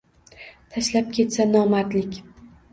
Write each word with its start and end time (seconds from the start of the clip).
Tashlab 0.77 1.13
ketsa 1.19 1.47
nomardlik 1.53 2.21